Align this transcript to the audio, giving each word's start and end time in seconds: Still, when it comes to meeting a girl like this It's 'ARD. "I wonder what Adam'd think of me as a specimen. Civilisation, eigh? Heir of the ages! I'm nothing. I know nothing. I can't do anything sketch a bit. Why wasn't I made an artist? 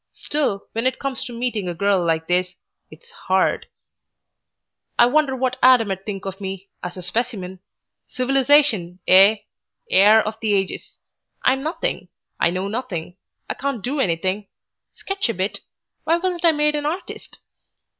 Still, 0.13 0.65
when 0.71 0.87
it 0.87 0.97
comes 0.97 1.23
to 1.25 1.31
meeting 1.31 1.69
a 1.69 1.75
girl 1.75 2.03
like 2.03 2.25
this 2.27 2.55
It's 2.89 3.05
'ARD. 3.29 3.67
"I 4.97 5.05
wonder 5.05 5.35
what 5.35 5.59
Adam'd 5.61 6.05
think 6.07 6.25
of 6.25 6.41
me 6.41 6.69
as 6.81 6.97
a 6.97 7.03
specimen. 7.03 7.59
Civilisation, 8.07 8.97
eigh? 9.07 9.43
Heir 9.91 10.25
of 10.27 10.39
the 10.39 10.55
ages! 10.55 10.97
I'm 11.45 11.61
nothing. 11.61 12.09
I 12.39 12.49
know 12.49 12.67
nothing. 12.67 13.15
I 13.47 13.53
can't 13.53 13.83
do 13.83 13.99
anything 13.99 14.47
sketch 14.91 15.29
a 15.29 15.35
bit. 15.35 15.59
Why 16.03 16.17
wasn't 16.17 16.45
I 16.45 16.51
made 16.51 16.73
an 16.75 16.87
artist? 16.87 17.37